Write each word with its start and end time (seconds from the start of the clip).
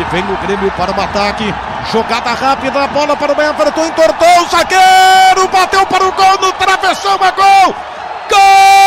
E 0.00 0.04
vem 0.04 0.24
o 0.24 0.36
Grêmio 0.38 0.70
para 0.78 0.96
o 0.96 1.00
ataque. 1.00 1.54
Jogada 1.92 2.32
rápida, 2.32 2.86
bola 2.88 3.14
para 3.16 3.34
o 3.34 3.42
Everton, 3.42 3.84
entortou 3.84 4.40
o 4.40 4.48
zagueiro, 4.48 5.48
bateu 5.48 5.84
para 5.84 6.06
o 6.06 6.12
gol 6.12 6.38
no 6.40 6.52
travessão, 6.54 7.18
é 7.22 7.30
gol! 7.32 7.74
Gol! 8.30 8.80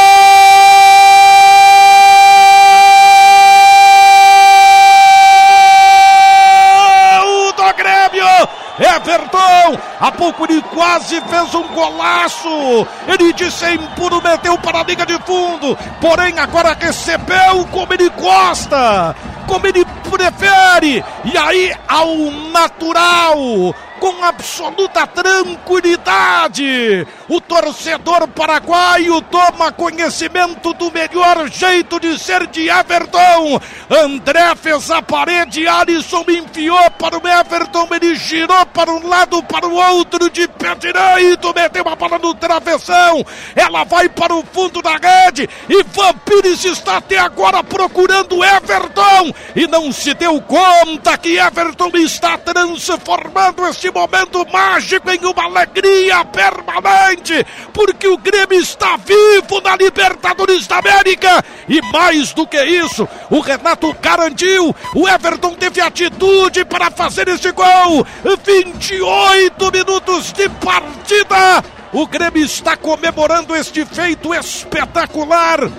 Everton, 8.80 9.80
há 10.00 10.11
pouco 10.11 10.45
ele 10.45 10.61
quase 10.73 11.21
fez 11.21 11.54
um 11.54 11.68
golaço. 11.70 12.88
Ele 13.07 13.32
disse 13.34 13.71
impuro, 13.73 14.21
meteu 14.21 14.57
para 14.57 14.80
a 14.80 14.84
liga 14.84 15.05
de 15.05 15.18
fundo. 15.20 15.77
Porém, 16.02 16.39
agora 16.39 16.75
recebeu 16.80 17.68
como 17.71 17.93
ele 17.93 18.09
gosta, 18.09 19.16
como 19.48 19.68
ele 19.68 19.86
prefere. 20.10 21.04
E 21.25 21.38
aí, 21.38 21.73
ao 21.88 22.16
natural, 22.52 23.74
com 24.04 24.21
absoluta 24.21 25.07
tranquilidade. 25.07 27.07
O 27.30 27.39
torcedor 27.39 28.28
paraguaio 28.28 29.21
toma 29.21 29.71
conhecimento 29.71 30.74
do 30.74 30.92
melhor 30.92 31.50
jeito 31.50 31.98
de 32.02 32.20
ser 32.20 32.45
de 32.48 32.67
Everton. 32.67 33.62
André 33.89 34.56
fez 34.56 34.92
a 34.92 35.02
parede, 35.02 35.66
Alisson 35.66 36.26
enfiou 36.28 36.92
para 36.92 37.17
o 37.17 37.26
Everton, 37.26 37.88
ele 37.92 38.14
girou 38.16 38.66
para 38.66 38.92
um 38.92 39.08
lado, 39.08 39.42
para 39.44 39.66
o 39.66 39.73
outro, 39.73 40.30
de 40.30 40.50
pé 40.50 40.76
direito, 40.76 41.54
meteu 41.56 41.88
a 41.88 41.95
bola 41.95 42.20
no 42.20 42.36
travessão. 42.36 43.26
Ela 43.56 43.86
vai 43.86 44.09
para 44.09 44.36
o 44.36 44.44
fundo 44.44 44.81
da 44.81 44.98
rede 44.98 45.50
e 45.70 45.81
Vampires 45.81 46.66
está 46.66 46.98
até 46.98 47.20
agora 47.20 47.64
procurando 47.64 48.44
Everton 48.44 49.34
e 49.56 49.66
não 49.66 49.94
se 49.94 50.14
deu 50.14 50.42
conta 50.42 51.17
que 51.17 51.38
Everton 51.38 51.92
está 51.94 52.38
transformando 52.38 53.66
este 53.66 53.92
momento 53.94 54.45
mágico 54.52 55.09
em 55.12 55.20
uma 55.26 55.44
alegria 55.44 56.26
permanente, 56.26 57.45
porque 57.72 58.08
o 58.08 58.17
Grêmio 58.17 58.59
está 58.59 58.98
vivo 58.98 59.62
na 59.62 59.76
Libertadores 59.76 60.67
da 60.67 60.78
América 60.78 61.44
e 61.67 61.81
mais 61.92 62.34
do 62.34 62.48
que 62.48 62.62
isso, 62.64 63.08
o 63.30 63.40
Renato 63.40 63.94
garantiu, 64.02 64.76
o 64.95 65.08
Everton 65.08 65.54
teve 65.54 65.80
atitude 65.80 66.66
para 66.66 66.90
fazer 66.92 67.28
esse 67.28 67.52
gol. 67.52 68.06
28 68.44 69.72
minutos 69.72 70.34
de 70.34 70.50
partida. 70.50 71.64
O 71.92 72.08
Grêmio 72.08 72.44
está 72.44 72.76
comemorando 72.76 73.56
este 73.56 73.86
feito 73.86 74.34
espetacular. 74.34 75.70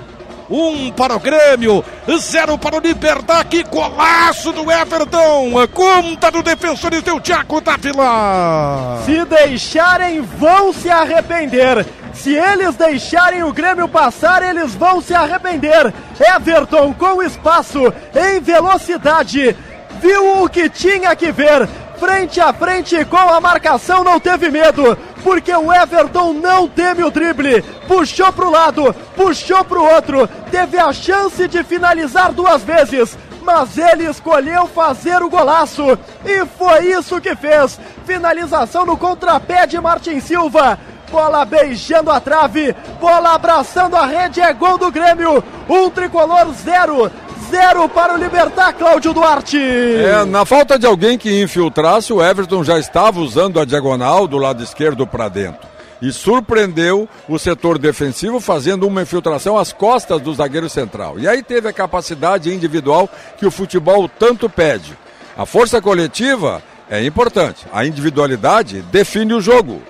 Um 0.51 0.91
para 0.91 1.17
o 1.17 1.21
Grêmio, 1.21 1.85
zero 2.19 2.59
para 2.59 2.77
o 2.77 2.81
Libertar. 2.81 3.45
Que 3.45 3.63
golaço 3.63 4.53
do 4.53 4.71
Everton. 4.71 5.53
Conta 5.73 6.31
do 6.31 6.43
defensor 6.43 6.93
e 6.93 7.03
teu 7.03 7.21
Thiago 7.21 7.61
Dávila. 7.61 9.03
Se 9.07 9.25
deixarem, 9.25 10.21
vão 10.21 10.73
se 10.73 10.91
arrepender. 10.91 11.87
Se 12.13 12.35
eles 12.35 12.77
deixarem 12.77 13.43
o 13.43 13.53
Grêmio 13.53 13.89
passar, 13.89 14.43
eles 14.43 14.75
vão 14.75 15.01
se 15.01 15.15
arrepender. 15.15 15.93
Everton 16.37 16.93
com 16.95 17.23
espaço, 17.23 17.93
em 18.15 18.41
velocidade, 18.41 19.57
viu 20.01 20.43
o 20.43 20.49
que 20.49 20.69
tinha 20.69 21.17
que 21.17 21.33
ver. 21.33 21.69
Frente 21.99 22.41
a 22.41 22.53
frente 22.53 23.05
com 23.07 23.17
a 23.17 23.41
marcação, 23.41 24.05
não 24.05 24.21
teve 24.21 24.51
medo, 24.51 24.97
porque 25.25 25.53
o 25.53 25.73
Everton 25.73 26.35
não 26.35 26.69
teme 26.69 27.03
o 27.03 27.11
drible. 27.11 27.63
Puxou 27.89 28.31
pro 28.33 28.51
lado, 28.51 28.95
puxou 29.17 29.65
pro 29.65 29.83
outro, 29.83 30.29
teve 30.51 30.79
a 30.79 30.93
chance 30.93 31.49
de 31.49 31.65
finalizar 31.65 32.31
duas 32.33 32.63
vezes, 32.63 33.17
mas 33.43 33.79
ele 33.79 34.05
escolheu 34.05 34.67
fazer 34.67 35.23
o 35.23 35.31
golaço 35.31 35.99
e 36.25 36.45
foi 36.47 36.93
isso 36.93 37.21
que 37.21 37.35
fez. 37.35 37.81
Finalização 38.05 38.85
no 38.85 38.97
contrapé 38.97 39.67
de 39.67 39.81
Martin 39.81 40.21
Silva. 40.21 40.79
Bola 41.11 41.45
beijando 41.45 42.11
a 42.11 42.19
trave, 42.19 42.75
bola 43.01 43.35
abraçando 43.35 43.95
a 43.95 44.05
rede, 44.05 44.41
é 44.41 44.53
gol 44.53 44.77
do 44.77 44.91
Grêmio. 44.91 45.45
Um 45.69 45.89
tricolor 45.89 46.53
zero, 46.53 47.11
zero 47.51 47.89
para 47.89 48.15
o 48.15 48.17
Libertar, 48.17 48.73
Cláudio 48.73 49.13
Duarte. 49.13 49.59
É, 49.59 50.25
na 50.25 50.45
falta 50.45 50.79
de 50.79 50.87
alguém 50.87 51.19
que 51.19 51.43
infiltrasse, 51.43 52.13
o 52.13 52.23
Everton 52.23 52.65
já 52.65 52.79
estava 52.79 53.21
usando 53.21 53.61
a 53.61 53.65
diagonal 53.65 54.27
do 54.27 54.39
lado 54.39 54.63
esquerdo 54.63 55.07
para 55.07 55.29
dentro. 55.29 55.69
E 56.03 56.13
surpreendeu 56.13 57.09
o 57.29 57.39
setor 57.39 57.79
defensivo 57.79 58.41
fazendo 58.41 58.87
uma 58.87 59.03
infiltração 59.03 59.57
às 59.57 59.73
costas 59.73 60.21
do 60.21 60.35
zagueiro 60.35 60.69
central. 60.69 61.19
E 61.19 61.27
aí 61.27 61.43
teve 61.43 61.69
a 61.69 61.73
capacidade 61.73 62.53
individual 62.53 63.09
que 63.39 63.47
o 63.47 63.51
futebol 63.51 64.09
tanto 64.09 64.49
pede. 64.49 64.97
A 65.37 65.47
força 65.47 65.81
coletiva 65.81 66.63
é 66.91 67.05
importante, 67.05 67.67
a 67.73 67.85
individualidade 67.87 68.83
define 68.83 69.35
o 69.35 69.41
jogo. 69.41 69.83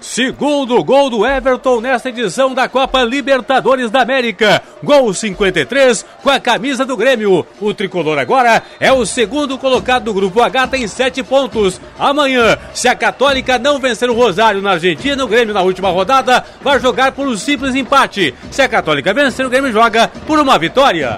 Segundo 0.00 0.82
gol 0.84 1.10
do 1.10 1.26
Everton 1.26 1.80
nesta 1.80 2.08
edição 2.08 2.54
da 2.54 2.68
Copa 2.68 3.02
Libertadores 3.02 3.90
da 3.90 4.02
América. 4.02 4.62
Gol 4.82 5.12
53 5.12 6.06
com 6.22 6.30
a 6.30 6.38
camisa 6.38 6.84
do 6.84 6.96
Grêmio. 6.96 7.44
O 7.60 7.74
tricolor 7.74 8.18
agora 8.18 8.62
é 8.78 8.92
o 8.92 9.04
segundo 9.04 9.58
colocado 9.58 10.04
do 10.04 10.14
grupo 10.14 10.40
H, 10.40 10.68
tem 10.68 10.86
sete 10.86 11.22
pontos. 11.22 11.80
Amanhã, 11.98 12.56
se 12.72 12.86
a 12.86 12.94
Católica 12.94 13.58
não 13.58 13.80
vencer 13.80 14.08
o 14.08 14.14
Rosário 14.14 14.62
na 14.62 14.72
Argentina, 14.72 15.24
o 15.24 15.28
Grêmio 15.28 15.52
na 15.52 15.62
última 15.62 15.90
rodada 15.90 16.44
vai 16.62 16.78
jogar 16.78 17.12
por 17.12 17.26
um 17.26 17.36
simples 17.36 17.74
empate. 17.74 18.34
Se 18.50 18.62
a 18.62 18.68
Católica 18.68 19.12
vencer, 19.12 19.44
o 19.44 19.50
Grêmio 19.50 19.72
joga 19.72 20.08
por 20.26 20.38
uma 20.38 20.58
vitória. 20.58 21.16